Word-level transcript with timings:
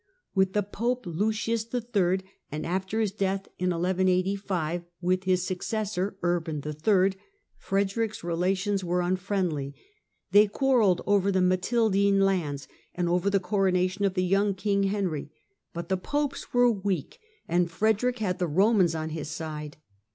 With 0.33 0.53
the 0.53 0.63
Pope, 0.63 1.05
Lucius 1.05 1.67
III., 1.71 2.21
and, 2.51 2.65
after 2.65 2.99
his 3.01 3.11
death 3.11 3.47
in 3.59 3.69
1185, 3.69 4.83
with 4.99 5.25
his 5.25 5.45
successor 5.45 6.17
Urban 6.23 6.59
III., 6.65 7.13
Frederick's 7.55 8.23
relations 8.23 8.83
were 8.83 9.03
un 9.03 9.15
friendly. 9.15 9.75
They 10.31 10.47
quarrelled 10.47 11.03
over 11.05 11.31
the 11.31 11.39
Matildine 11.43 12.19
lands 12.19 12.67
and 12.95 13.07
over 13.07 13.29
the 13.29 13.39
coronation 13.39 14.03
of 14.03 14.15
the 14.15 14.23
young 14.25 14.55
king 14.55 14.85
Henry, 14.85 15.29
but 15.71 15.87
the 15.87 15.97
Popes 15.97 16.51
were 16.51 16.71
weak 16.71 17.19
and 17.47 17.69
Frederick 17.69 18.17
had 18.17 18.39
the 18.39 18.47
Komans 18.49 18.99
on 18.99 19.09
his 19.09 19.29
side. 19.29 19.77